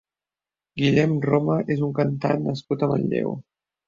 Guillem 0.83 1.11
Roma 1.25 1.57
és 1.75 1.83
un 1.87 1.91
cantant 1.99 2.41
nascut 2.47 2.87
a 2.87 2.91
Manlleu. 2.93 3.37